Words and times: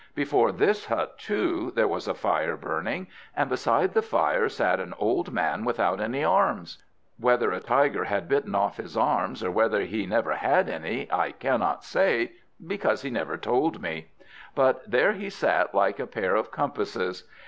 Before 0.15 0.51
this 0.51 0.85
hut, 0.87 1.19
too, 1.19 1.71
there 1.75 1.87
was 1.87 2.07
a 2.07 2.15
fire 2.15 2.57
burning, 2.57 3.05
and 3.37 3.51
beside 3.51 3.93
the 3.93 4.01
fire 4.01 4.49
sat 4.49 4.79
an 4.79 4.95
old 4.97 5.31
man 5.31 5.63
without 5.63 6.01
any 6.01 6.23
arms. 6.23 6.81
Whether 7.19 7.51
a 7.51 7.59
tiger 7.59 8.05
had 8.05 8.27
bitten 8.27 8.55
off 8.55 8.77
his 8.77 8.97
arms 8.97 9.43
or 9.43 9.51
whether 9.51 9.81
he 9.81 10.07
never 10.07 10.33
had 10.33 10.69
any, 10.69 11.07
I 11.11 11.33
cannot 11.33 11.83
say, 11.83 12.31
because 12.65 13.03
he 13.03 13.11
never 13.11 13.37
told 13.37 13.79
me; 13.79 14.07
but 14.55 14.89
there 14.89 15.13
he 15.13 15.29
sat 15.29 15.75
like 15.75 15.99
a 15.99 16.07
pair 16.07 16.35
of 16.35 16.49
compasses. 16.49 17.25